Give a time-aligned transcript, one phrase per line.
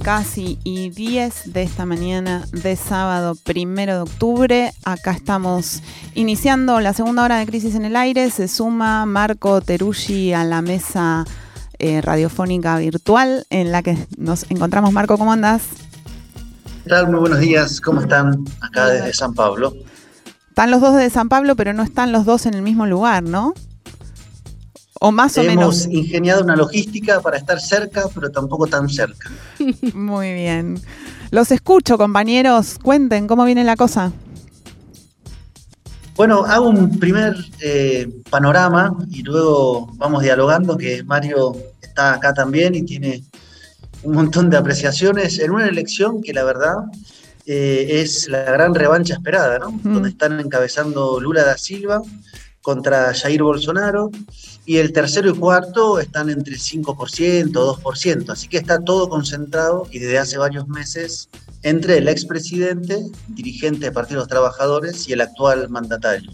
[0.00, 4.72] Casi y 10 de esta mañana de sábado primero de octubre.
[4.84, 5.82] Acá estamos
[6.14, 8.30] iniciando la segunda hora de Crisis en el Aire.
[8.30, 11.24] Se suma Marco Teruggi a la mesa
[11.78, 14.92] eh, radiofónica virtual en la que nos encontramos.
[14.92, 15.62] Marco, ¿cómo andás?
[16.84, 17.08] ¿Qué tal?
[17.10, 17.80] Muy buenos días.
[17.80, 19.74] ¿Cómo están acá desde San Pablo?
[20.48, 23.22] Están los dos de San Pablo, pero no están los dos en el mismo lugar,
[23.22, 23.54] ¿no?
[25.02, 25.86] O más o menos.
[25.86, 29.30] Hemos ingeniado una logística para estar cerca, pero tampoco tan cerca.
[29.94, 30.78] Muy bien.
[31.30, 32.78] Los escucho, compañeros.
[32.82, 34.12] Cuenten cómo viene la cosa.
[36.16, 42.74] Bueno, hago un primer eh, panorama y luego vamos dialogando, que Mario está acá también
[42.74, 43.24] y tiene
[44.02, 46.76] un montón de apreciaciones en una elección que la verdad
[47.46, 49.80] eh, es la gran revancha esperada, ¿no?
[49.82, 52.02] Donde están encabezando Lula da Silva
[52.62, 54.10] contra Jair Bolsonaro.
[54.66, 59.98] Y el tercero y cuarto están entre 5%, 2%, así que está todo concentrado y
[59.98, 61.28] desde hace varios meses
[61.62, 66.30] entre el expresidente, dirigente del Partido de los Trabajadores y el actual mandatario.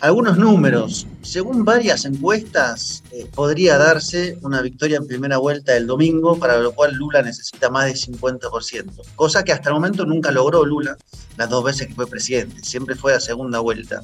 [0.00, 6.38] Algunos números, según varias encuestas, eh, podría darse una victoria en primera vuelta el domingo,
[6.38, 10.64] para lo cual Lula necesita más de 50%, cosa que hasta el momento nunca logró
[10.64, 10.96] Lula
[11.36, 14.02] las dos veces que fue presidente, siempre fue a segunda vuelta.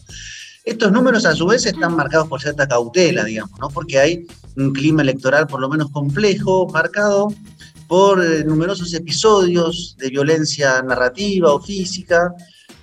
[0.66, 3.68] Estos números a su vez están marcados por cierta cautela, digamos, ¿no?
[3.68, 7.32] porque hay un clima electoral por lo menos complejo, marcado
[7.86, 12.34] por eh, numerosos episodios de violencia narrativa o física,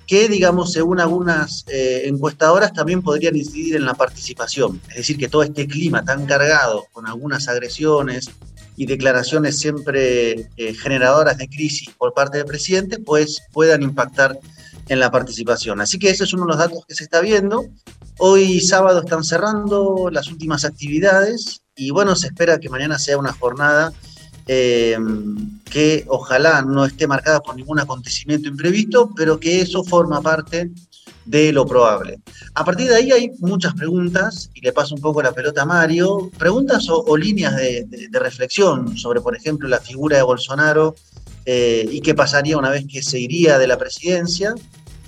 [0.06, 4.80] que, digamos, según algunas eh, encuestadoras, también podrían incidir en la participación.
[4.88, 8.30] Es decir, que todo este clima tan cargado, con algunas agresiones
[8.76, 14.38] y declaraciones siempre eh, generadoras de crisis por parte del presidente, pues puedan impactar
[14.88, 15.80] en la participación.
[15.80, 17.64] Así que ese es uno de los datos que se está viendo.
[18.18, 23.32] Hoy sábado están cerrando las últimas actividades y bueno, se espera que mañana sea una
[23.32, 23.92] jornada
[24.46, 24.96] eh,
[25.64, 30.70] que ojalá no esté marcada por ningún acontecimiento imprevisto, pero que eso forma parte
[31.24, 32.20] de lo probable.
[32.54, 35.66] A partir de ahí hay muchas preguntas, y le paso un poco la pelota a
[35.66, 40.94] Mario, preguntas o, líneas de, reflexión sobre, por ejemplo, la figura de Bolsonaro
[41.46, 44.54] eh, y qué pasaría una vez que se iría de la presidencia,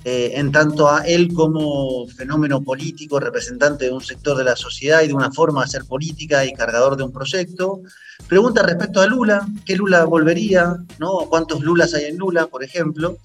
[0.09, 5.01] eh, en tanto a él como fenómeno político, representante de un sector de la sociedad
[5.01, 7.81] y de una forma de hacer política y cargador de un proyecto.
[8.25, 10.77] Pregunta respecto a Lula, ¿qué Lula volvería?
[10.99, 11.27] ¿no?
[11.29, 13.17] ¿Cuántos Lulas hay en Lula, por ejemplo?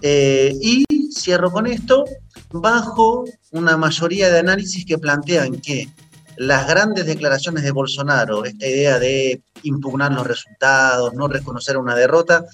[0.00, 2.04] Eh, y cierro con esto,
[2.52, 5.88] bajo una mayoría de análisis que plantean que
[6.38, 12.44] las grandes declaraciones de Bolsonaro, esta idea de impugnar los resultados, no reconocer una derrota,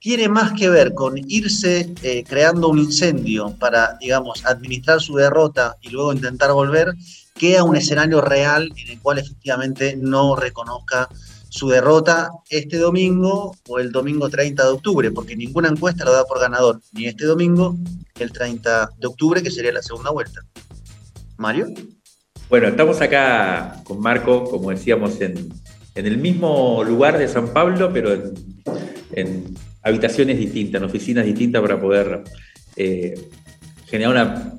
[0.00, 5.76] tiene más que ver con irse eh, creando un incendio para, digamos, administrar su derrota
[5.80, 6.92] y luego intentar volver,
[7.34, 11.08] que a un escenario real en el cual efectivamente no reconozca
[11.48, 16.24] su derrota este domingo o el domingo 30 de octubre, porque ninguna encuesta lo da
[16.24, 17.76] por ganador, ni este domingo,
[18.18, 20.40] el 30 de octubre, que sería la segunda vuelta.
[21.36, 21.68] Mario.
[22.48, 25.50] Bueno, estamos acá con Marco, como decíamos, en,
[25.94, 28.10] el mismo lugar de San Pablo, pero
[29.12, 32.22] en, habitaciones distintas, en oficinas distintas para poder
[32.76, 33.14] eh,
[33.84, 34.54] generar una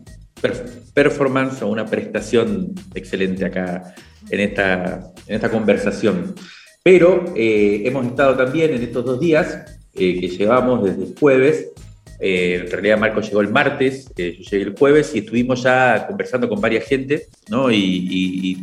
[0.94, 3.96] performance o una prestación excelente acá
[4.30, 6.36] en esta, en esta conversación.
[6.84, 11.70] Pero eh, hemos estado también en estos dos días eh, que llevamos desde jueves
[12.20, 16.50] eh, en realidad Marco llegó el martes, yo llegué el jueves y estuvimos ya conversando
[16.50, 17.72] con varias gente, ¿no?
[17.72, 18.58] Y,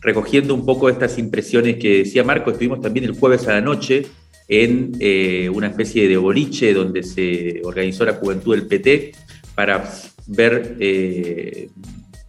[0.00, 4.06] recogiendo un poco estas impresiones que decía Marco, estuvimos también el jueves a la noche
[4.48, 9.12] en eh, una especie de boliche donde se organizó la juventud del PT
[9.54, 9.88] para
[10.26, 11.68] ver eh,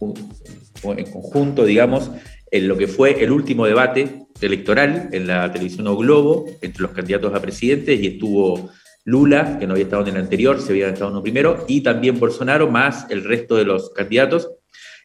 [0.00, 2.10] en conjunto, digamos,
[2.50, 7.34] lo que fue el último debate electoral en la televisión O Globo entre los candidatos
[7.34, 8.70] a presidentes y estuvo
[9.08, 11.80] Lula, que no había estado en el anterior, se había estado en uno primero, y
[11.80, 14.50] también Bolsonaro, más el resto de los candidatos.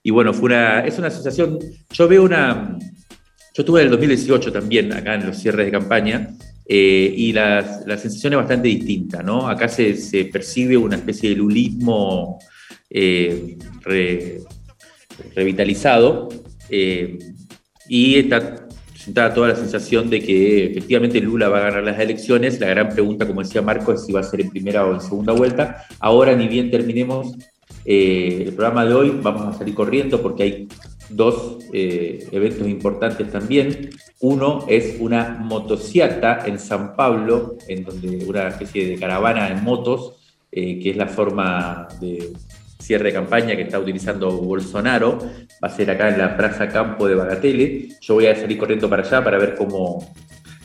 [0.03, 1.57] Y bueno, fue una, es una asociación,
[1.89, 2.77] yo veo una,
[3.53, 6.35] yo estuve en el 2018 también acá en los cierres de campaña,
[6.67, 9.47] eh, y la, la, sensación es bastante distinta, ¿no?
[9.47, 12.39] Acá se, se percibe una especie de lulismo
[12.89, 13.57] eh,
[15.33, 16.27] revitalizado,
[16.69, 17.17] eh,
[17.87, 18.62] y está
[19.03, 22.57] presentada toda la sensación de que efectivamente Lula va a ganar las elecciones.
[22.61, 25.01] La gran pregunta, como decía Marco, es si va a ser en primera o en
[25.01, 25.85] segunda vuelta.
[25.99, 27.35] Ahora, ni bien terminemos
[27.83, 30.67] eh, el programa de hoy, vamos a salir corriendo porque hay
[31.09, 33.89] dos eh, eventos importantes también.
[34.21, 40.13] Uno es una motociata en San Pablo, en donde una especie de caravana en motos,
[40.49, 42.31] eh, que es la forma de
[42.83, 45.17] cierre de campaña que está utilizando Bolsonaro,
[45.63, 47.89] va a ser acá en la Plaza Campo de Bagatelle.
[48.01, 50.13] Yo voy a salir corriendo para allá para ver cómo,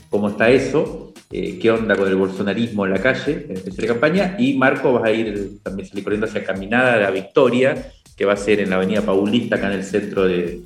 [0.09, 3.81] cómo está eso, eh, qué onda con el bolsonarismo en la calle, en el cierre
[3.81, 4.35] de campaña.
[4.37, 8.33] Y Marco va a ir también salir corriendo hacia Caminada de la Victoria, que va
[8.33, 10.61] a ser en la Avenida Paulista, acá en el centro de,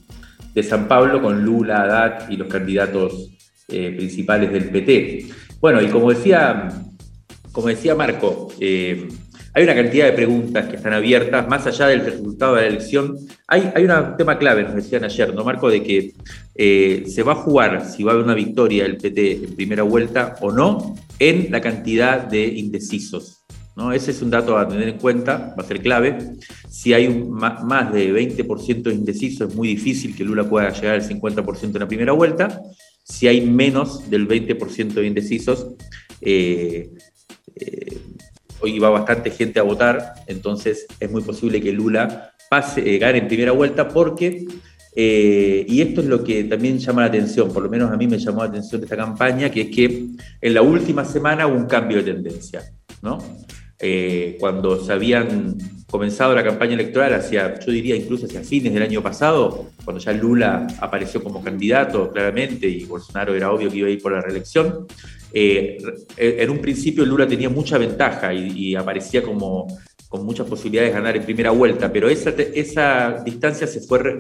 [0.64, 3.30] San Pablo, con Lula, Haddad y los candidatos
[3.68, 5.26] eh, principales del PT.
[5.60, 6.70] Bueno, y como decía,
[7.52, 9.08] como decía Marco, eh,
[9.56, 13.18] hay una cantidad de preguntas que están abiertas, más allá del resultado de la elección.
[13.48, 15.70] Hay, un tema clave, nos decían ayer, ¿no, Marco?
[15.70, 16.14] De que
[16.56, 19.84] eh, se va a jugar si va a haber una victoria del PT en primera
[19.84, 23.44] vuelta o no en la cantidad de indecisos.
[23.76, 23.92] ¿no?
[23.92, 26.18] Ese es un dato a tener en cuenta, va a ser clave.
[26.70, 31.08] Si hay más de 20% de indecisos, es muy difícil que Lula pueda llegar al
[31.08, 32.62] 50% en la primera vuelta.
[33.04, 35.68] Si hay menos del 20% de indecisos,
[36.22, 36.90] eh,
[37.56, 37.98] eh,
[38.64, 43.18] hoy va bastante gente a votar, entonces es muy posible que Lula pase, eh, gane
[43.18, 44.46] en primera vuelta porque,
[44.96, 48.08] eh, y esto es lo que también llama la atención, por lo menos a mí
[48.08, 50.06] me llamó la atención de esta campaña, que es que
[50.40, 52.62] en la última semana hubo un cambio de tendencia,
[53.02, 53.18] ¿no?
[53.80, 55.58] Eh, cuando se habían
[55.90, 60.14] comenzado la campaña electoral hacia, yo diría incluso hacia fines del año pasado, cuando ya
[60.14, 64.22] Lula apareció como candidato claramente y Bolsonaro era obvio que iba a ir por la
[64.22, 64.88] reelección,
[65.34, 65.78] eh,
[66.18, 69.68] en un principio Lula tenía mucha ventaja y, aparecía como
[70.08, 74.18] con muchas posibilidades de ganar en primera vuelta, pero esa, esa distancia se fue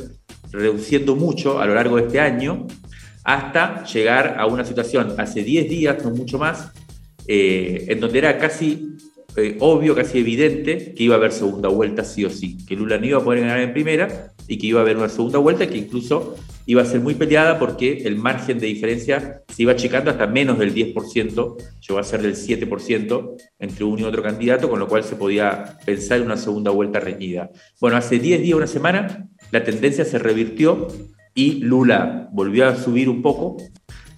[0.51, 2.65] reduciendo mucho a lo largo de este año
[3.23, 6.71] hasta llegar a una situación hace 10 días, no mucho más,
[7.27, 8.89] eh, en donde era casi
[9.35, 12.97] eh, obvio, casi evidente que iba a haber segunda vuelta sí o sí, que Lula
[12.97, 15.67] no iba a poder ganar en primera y que iba a haber una segunda vuelta
[15.67, 16.35] que incluso
[16.65, 20.59] iba a ser muy peleada porque el margen de diferencia se iba achicando hasta menos
[20.59, 21.55] del 10%,
[21.87, 25.77] llegó a ser del 7% entre uno y otro candidato, con lo cual se podía
[25.85, 27.49] pensar en una segunda vuelta reñida.
[27.79, 30.87] Bueno, hace 10 días, una semana, la tendencia se revirtió
[31.35, 33.57] y Lula volvió a subir un poco,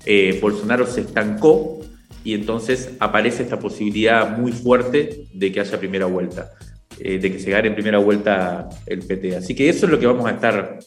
[0.06, 1.80] eh, Bolsonaro se estancó
[2.24, 6.52] y entonces aparece esta posibilidad muy fuerte de que haya primera vuelta,
[7.00, 9.38] eh, de que se gane en primera vuelta el PT.
[9.38, 10.80] Así que eso es lo que vamos a estar,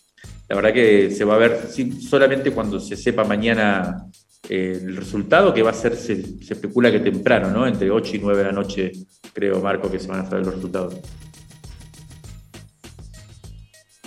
[0.49, 1.69] la verdad que se va a ver
[2.01, 4.07] solamente cuando se sepa mañana
[4.49, 6.13] eh, el resultado, que va a ser, se,
[6.49, 7.67] especula que temprano, ¿no?
[7.67, 8.93] Entre 8 y 9 de la noche,
[9.33, 10.97] creo, Marco, que se van a saber los resultados.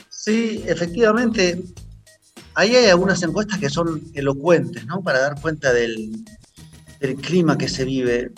[0.10, 1.62] Sí, efectivamente,
[2.56, 5.02] ahí hay algunas encuestas que son elocuentes, ¿no?
[5.02, 6.12] Para dar cuenta del,
[7.02, 8.32] el clima que se vive.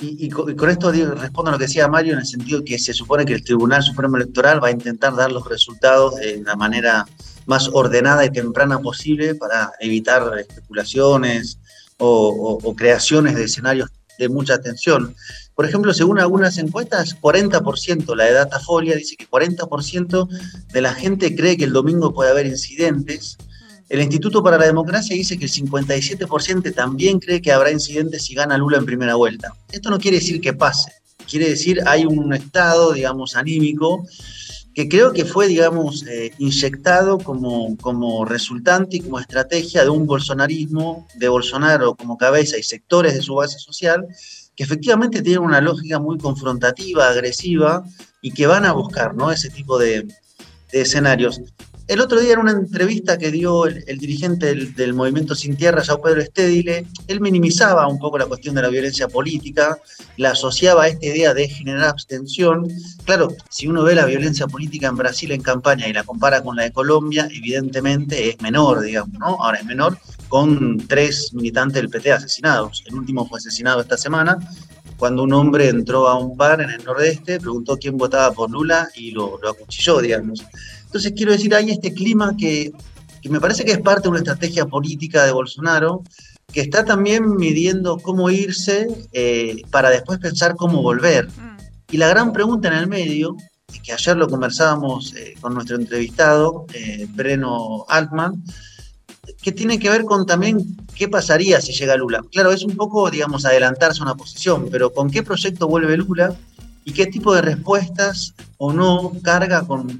[0.00, 3.24] Y, con esto respondo a lo que decía Mario en el sentido que se supone
[3.24, 7.06] que el Tribunal Supremo Electoral va a intentar dar los resultados de la manera
[7.46, 11.58] más ordenada y temprana posible para evitar especulaciones
[11.98, 13.88] o, creaciones de escenarios
[14.18, 15.14] de mucha tensión.
[15.54, 20.28] Por ejemplo, según algunas encuestas, 40%, la de Datafolia dice que 40%
[20.72, 23.36] de la gente cree que el domingo puede haber incidentes
[23.88, 28.34] el Instituto para la Democracia dice que el 57% también cree que habrá incidentes si
[28.34, 29.54] gana Lula en primera vuelta.
[29.70, 30.92] Esto no quiere decir que pase,
[31.28, 34.06] quiere decir hay un estado, digamos, anímico
[34.74, 40.04] que creo que fue, digamos, eh, inyectado como, como resultante y como estrategia de un
[40.04, 44.04] bolsonarismo, de Bolsonaro como cabeza y sectores de su base social,
[44.56, 47.84] que efectivamente tienen una lógica muy confrontativa, agresiva,
[48.20, 49.30] y que van a buscar ¿no?
[49.30, 50.08] ese tipo de,
[50.72, 51.40] de escenarios.
[51.86, 56.00] El otro día en una entrevista que dio el, dirigente del, movimiento Sin Tierra, Sao
[56.00, 59.76] Pedro Estédile, él minimizaba un poco la cuestión de la violencia política,
[60.16, 62.66] la asociaba a esta idea de generar abstención.
[63.04, 66.56] Claro, si uno ve la violencia política en Brasil en campaña y la compara con
[66.56, 69.36] la de Colombia, evidentemente es menor, digamos, ¿no?
[69.42, 69.98] Ahora es menor
[70.28, 72.82] con tres militantes del PT asesinados.
[72.86, 74.38] El último fue asesinado esta semana,
[74.96, 78.88] cuando un hombre entró a un bar en el nordeste, preguntó quién votaba por Lula
[78.94, 80.42] y lo, lo acuchilló, digamos.
[80.94, 82.70] Entonces quiero decir, hay este clima que,
[83.28, 86.04] me parece que es parte de una estrategia política de Bolsonaro,
[86.52, 91.26] que está también midiendo cómo irse eh, para después pensar cómo volver.
[91.90, 93.34] Y la gran pregunta en el medio,
[93.82, 98.44] que ayer lo conversábamos eh, con nuestro entrevistado, eh, Breno Altman,
[99.42, 102.22] que tiene que ver con también qué pasaría si llega Lula.
[102.30, 106.36] Claro, es un poco, digamos, adelantarse a una posición, pero ¿con qué proyecto vuelve Lula?
[106.84, 109.98] Y qué tipo de respuestas o no carga con,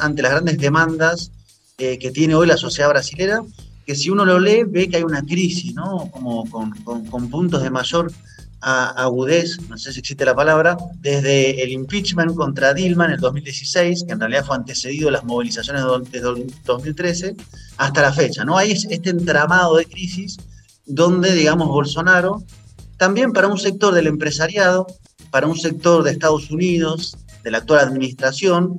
[0.00, 1.30] ante las grandes demandas
[1.78, 3.42] eh, que tiene hoy la sociedad brasilera,
[3.86, 6.10] que si uno lo lee ve que hay una crisis, ¿no?
[6.10, 8.12] Como con, con puntos de mayor
[8.64, 14.04] agudez, no sé si existe la palabra, desde el impeachment contra Dilma en el 2016,
[14.06, 16.20] que en realidad fue antecedido a las movilizaciones de
[16.64, 17.36] 2013,
[17.76, 18.44] hasta la fecha.
[18.44, 18.56] ¿no?
[18.56, 20.38] Hay este entramado de crisis
[20.86, 22.42] donde, digamos, Bolsonaro,
[22.96, 24.86] también para un sector del empresariado,
[25.34, 28.76] para un sector de Estados Unidos, de la actual administración,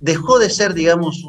[0.00, 1.22] dejó de ser, digamos,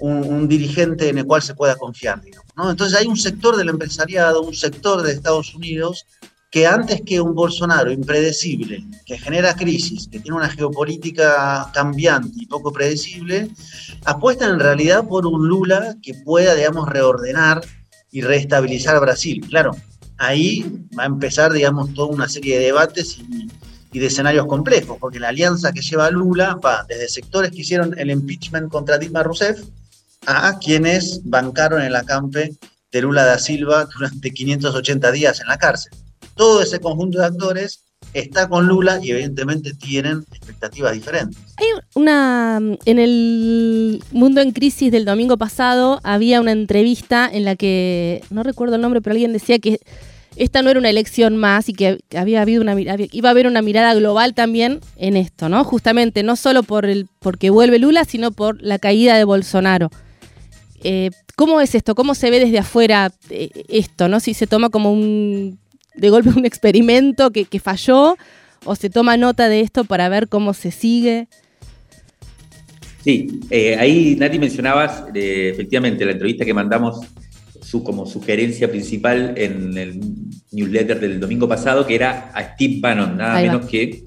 [0.00, 2.20] un, dirigente en el cual se pueda confiar.
[2.56, 2.72] ¿no?
[2.72, 6.06] Entonces hay un sector del empresariado, un sector de Estados Unidos,
[6.50, 12.46] que antes que un Bolsonaro impredecible, que genera crisis, que tiene una geopolítica cambiante y
[12.46, 13.48] poco predecible,
[14.04, 17.60] apuestan en realidad por un Lula que pueda, digamos, reordenar
[18.10, 19.46] y reestabilizar Brasil.
[19.48, 19.76] Claro,
[20.16, 20.66] ahí
[20.98, 23.48] va a empezar, digamos, toda una serie de debates y,
[23.92, 28.10] de escenarios complejos, porque la alianza que lleva Lula va desde sectores que hicieron el
[28.10, 29.60] impeachment contra Dilma Rousseff
[30.26, 32.54] a quienes bancaron el acampe
[32.92, 35.92] de Lula da Silva durante 580 días en la cárcel
[36.38, 37.80] todo ese conjunto de actores
[38.14, 41.36] está con Lula y evidentemente tienen expectativas diferentes.
[41.56, 47.56] Hay una en el Mundo en Crisis del domingo pasado había una entrevista en la
[47.56, 49.80] que no recuerdo el nombre, pero alguien decía que
[50.38, 53.60] esta no era una elección más y que había habido una iba a haber una
[53.60, 55.64] mirada global también en esto, ¿no?
[55.64, 59.90] Justamente no solo por el porque vuelve Lula, sino por la caída de Bolsonaro.
[60.82, 61.94] Eh, ¿Cómo es esto?
[61.94, 64.08] ¿Cómo se ve desde afuera eh, esto?
[64.08, 64.20] ¿No?
[64.20, 65.58] Si se toma como un
[65.94, 68.16] de golpe un experimento que, falló
[68.64, 71.26] o se toma nota de esto para ver cómo se sigue?
[73.02, 77.00] Sí, eh, ahí Nati mencionabas efectivamente la entrevista que mandamos
[77.68, 80.00] su, como sugerencia principal en el
[80.52, 84.04] newsletter del domingo pasado, que era a Steve Bannon, nada menos que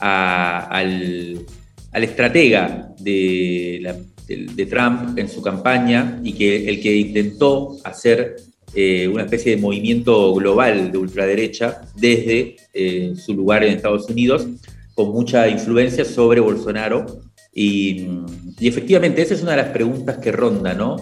[0.00, 1.46] al,
[1.92, 3.94] estratega de,
[4.26, 8.36] de, Trump en su campaña y que el que intentó hacer
[8.74, 14.48] eh, una especie de movimiento global de ultraderecha desde eh, su lugar en Estados Unidos,
[14.94, 17.06] con mucha influencia sobre Bolsonaro.
[17.54, 18.08] Y,
[18.60, 20.96] efectivamente, esa es una de las preguntas que ronda, ¿no?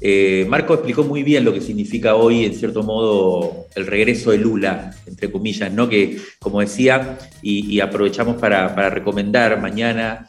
[0.00, 4.38] Eh, Marco explicó muy bien lo que significa hoy, en cierto modo, el regreso de
[4.38, 5.88] Lula, entre comillas, ¿no?
[5.88, 10.28] Que, como decía, y, aprovechamos para, recomendar mañana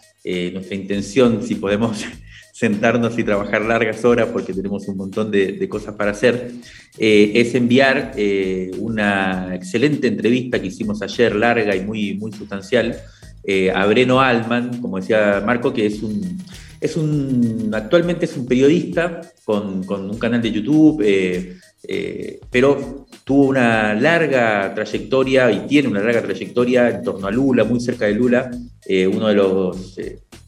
[0.53, 2.05] nuestra intención, si podemos
[2.59, 6.51] sentarnos y trabajar largas horas porque tenemos un montón de, cosas para hacer,
[6.97, 12.97] eh, es enviar eh, una excelente entrevista que hicimos ayer, larga y muy, muy sustancial,
[13.45, 16.37] eh, a Breno Alman, como decía Marco, que es un,
[16.79, 21.03] es un actualmente es un periodista con, con un canal de YouTube,
[22.49, 27.79] pero tuvo una larga trayectoria y tiene una larga trayectoria en torno a Lula, muy
[27.79, 28.49] cerca de Lula,
[29.11, 29.97] uno de los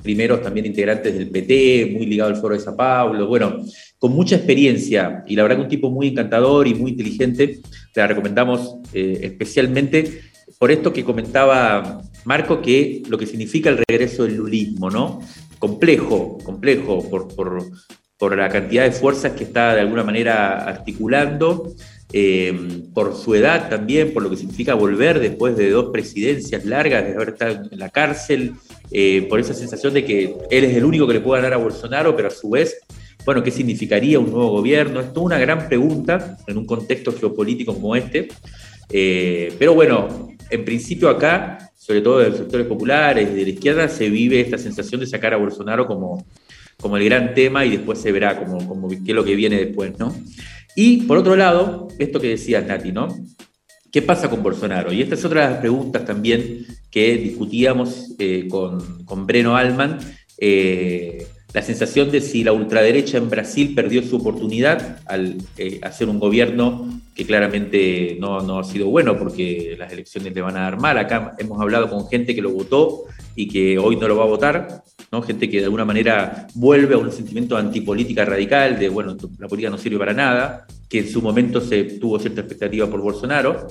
[0.01, 3.63] primeros también integrantes del PT, muy ligado al Foro de Sao Paulo, bueno,
[3.99, 7.59] con mucha experiencia y la verdad que un tipo muy encantador y muy inteligente,
[7.95, 10.21] la recomendamos eh, especialmente
[10.57, 15.21] por esto que comentaba Marco, que lo que significa el regreso del lulismo, ¿no?
[15.61, 17.71] Complejo, complejo por, por,
[18.17, 21.75] por la cantidad de fuerzas que está de alguna manera articulando,
[22.13, 27.05] eh, por su edad también, por lo que significa volver después de dos presidencias largas,
[27.05, 28.55] de haber estado en la cárcel,
[28.91, 31.63] eh, por esa sensación de que él es el único que le puede ganar a
[31.63, 32.81] Bolsonaro, pero a su vez,
[33.23, 34.99] bueno, ¿qué significaría un nuevo gobierno?
[34.99, 38.27] Es toda una gran pregunta en un contexto geopolítico como este.
[38.89, 43.87] Eh, pero bueno, en principio acá, sobre todo de los sectores populares, de la izquierda,
[43.87, 46.25] se vive esta sensación de sacar a Bolsonaro como,
[46.79, 49.97] como el gran tema y después se verá como, qué es lo que viene después,
[49.97, 50.13] ¿no?
[50.75, 53.07] Y por otro lado, esto que decías, Nati, ¿no?
[53.91, 54.93] ¿Qué pasa con Bolsonaro?
[54.93, 59.99] Y esta es otra de las preguntas también que discutíamos eh, con, con, Breno Alman.
[60.37, 66.07] Eh, la sensación de si la ultraderecha en Brasil perdió su oportunidad al eh, hacer
[66.07, 70.61] un gobierno que claramente no, no, ha sido bueno porque las elecciones le van a
[70.61, 70.97] dar mal.
[70.97, 73.03] Acá hemos hablado con gente que lo votó
[73.35, 75.21] y que hoy no lo va a votar, ¿no?
[75.21, 79.69] gente que de alguna manera vuelve a un sentimiento antipolítica radical de, bueno, la política
[79.69, 83.67] no sirve para nada, que en su momento se tuvo cierta expectativa por Bolsonaro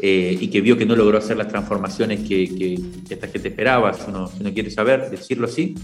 [0.00, 2.78] eh, y que vio que no logró hacer las transformaciones que,
[3.10, 5.74] esta gente esperaba, si uno, quiere saber, decirlo así.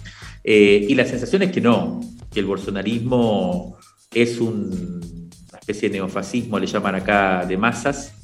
[0.44, 2.00] Eh, y la sensación es que no,
[2.32, 3.76] que el bolsonarismo
[4.12, 5.28] es una
[5.58, 8.14] especie de neofascismo, le llaman acá, de masas.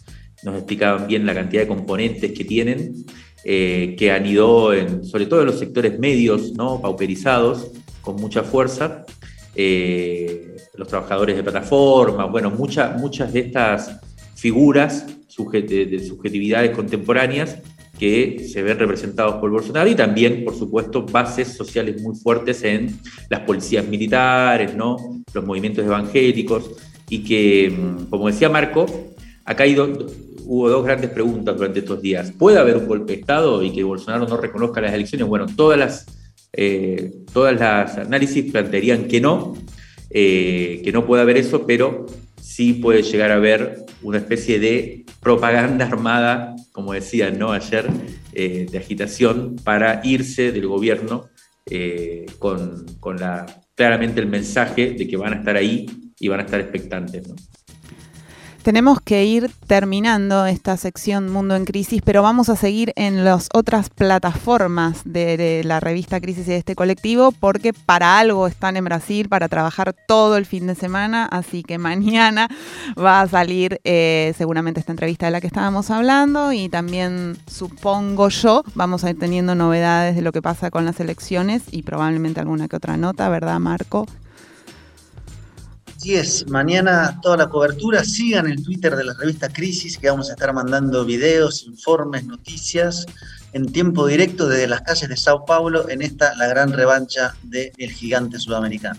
[0.45, 2.95] Nos explicaban bien la cantidad de componentes que tienen,
[3.45, 6.81] eh, que han ido, en, sobre todo en los sectores medios, ¿no?
[6.81, 9.05] pauperizados, con mucha fuerza
[10.75, 14.01] los trabajadores de plataformas, bueno, muchas muchas de estas
[14.35, 15.07] figuras
[15.53, 17.59] de, subjetividades contemporáneas
[17.99, 22.99] que se ven representados por Bolsonaro y también, por supuesto, bases sociales muy fuertes en
[23.29, 25.23] las policías militares, ¿no?
[25.35, 26.71] los movimientos evangélicos,
[27.11, 28.87] y que, mm, como decía Marco,
[29.45, 29.65] acá
[30.45, 32.33] hubo dos grandes preguntas durante estos días.
[32.33, 35.27] ¿Puede haber un golpe de Estado y que Bolsonaro no reconozca las elecciones?
[35.27, 36.07] Bueno, todas las,
[36.53, 39.57] eh, todas las análisis plantearían que no,
[40.11, 42.07] eh, que no puede haber eso, pero
[42.41, 47.53] sí puede llegar a haber una especie de propaganda armada, como decían ¿no?
[47.53, 47.87] ayer,
[48.33, 51.29] eh, de agitación para irse del gobierno
[51.67, 52.87] eh, con,
[53.19, 55.87] la, claramente el mensaje de que van a estar ahí
[56.19, 57.29] y van a estar expectantes.
[58.63, 63.49] Tenemos que ir terminando esta sección Mundo en Crisis, pero vamos a seguir en las
[63.55, 68.85] otras plataformas de, la revista Crisis y de este colectivo, porque para algo están en
[68.85, 72.49] Brasil, para trabajar todo el fin de semana, así que mañana
[73.03, 78.29] va a salir eh, seguramente esta entrevista de la que estábamos hablando y también supongo
[78.29, 82.41] yo vamos a ir teniendo novedades de lo que pasa con las elecciones y probablemente
[82.41, 84.07] alguna que otra nota, ¿verdad Marco?
[86.01, 88.03] Así es, mañana toda la cobertura.
[88.05, 93.05] Sigan el Twitter de la revista Crisis, que vamos a estar mandando videos, informes, noticias
[93.53, 97.93] en tiempo directo desde las calles de Sao Paulo en esta la gran revancha del
[97.93, 98.99] gigante sudamericano.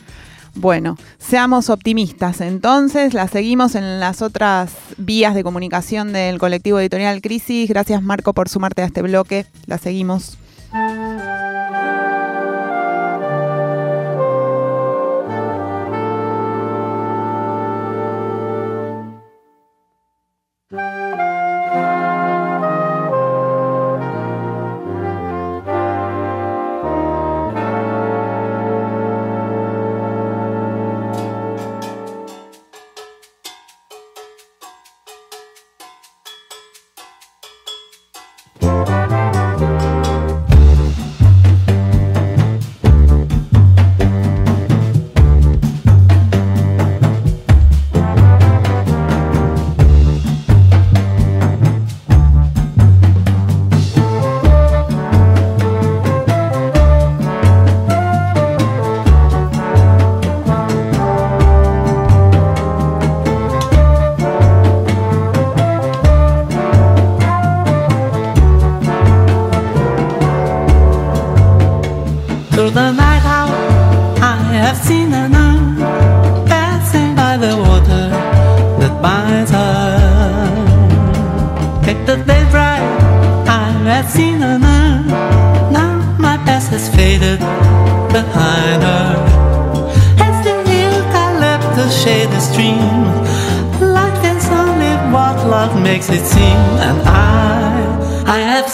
[0.53, 2.39] Bueno, seamos optimistas.
[2.39, 7.67] Entonces, la seguimos en las otras vías de comunicación del colectivo editorial Crisis.
[7.67, 9.47] Gracias, Marco, por sumarte a este bloque.
[9.65, 10.37] La seguimos.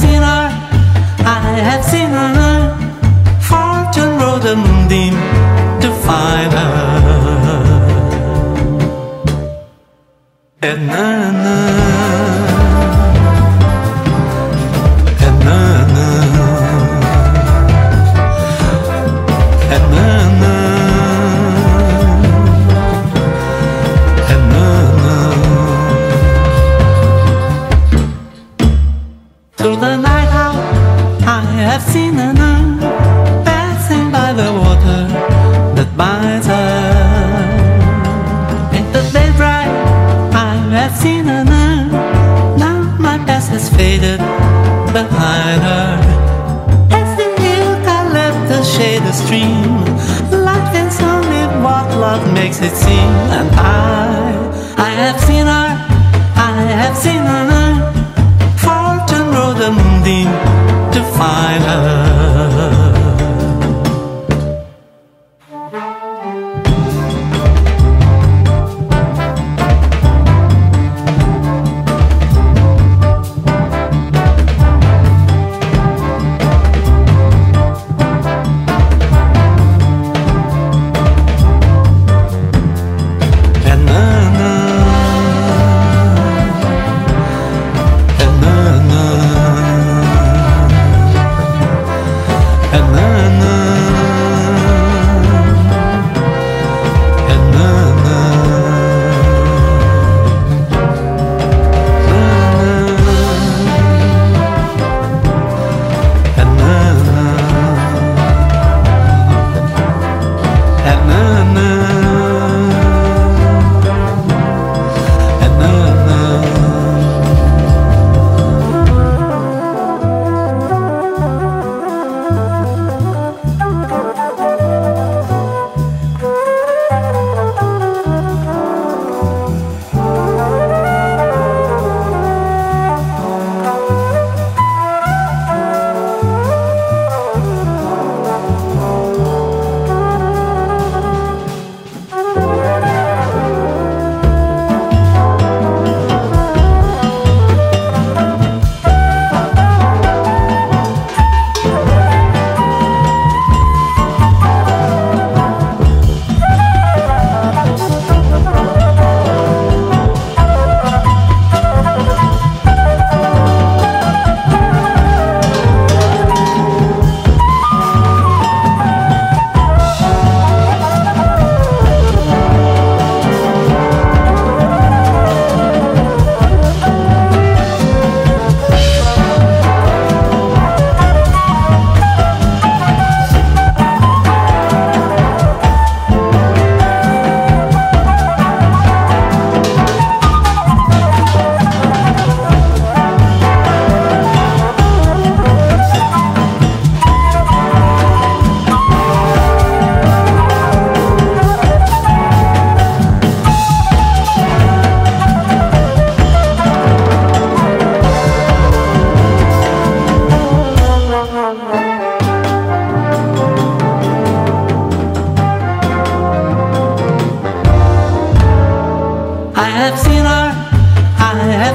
[0.07, 0.47] seen her,
[1.25, 2.33] I have seen her.
[3.49, 5.15] Fortune rode a moonbeam
[5.81, 6.77] to find her.
[10.61, 11.46] And then.
[43.88, 44.19] faded
[44.97, 45.89] behind her.
[47.00, 49.63] As the milk I left the shaded stream,
[50.50, 53.13] life is only what love makes it seem.
[53.38, 54.34] And I,
[54.89, 55.69] I have seen her,
[56.52, 57.47] I have seen her.
[58.65, 60.32] far to rode the moonbeam
[60.95, 62.16] to find her.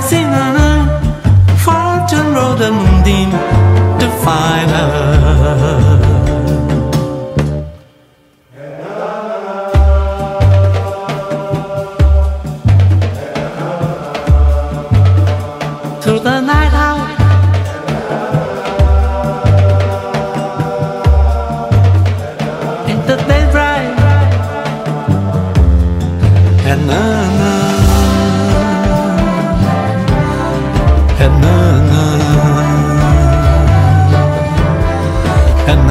[0.08, 0.61] sing along.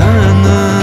[0.01, 0.80] na na